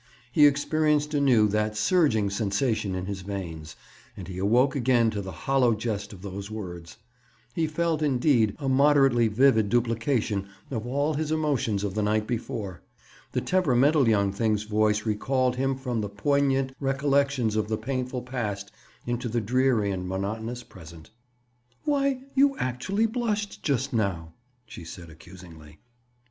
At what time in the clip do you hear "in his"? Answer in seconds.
2.95-3.21